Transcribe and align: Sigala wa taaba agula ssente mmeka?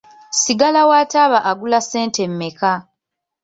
Sigala 0.41 0.81
wa 0.89 0.99
taaba 1.11 1.39
agula 1.49 1.79
ssente 1.83 2.23
mmeka? 2.31 2.71